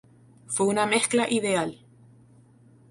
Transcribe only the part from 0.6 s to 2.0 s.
una mezcla ideal.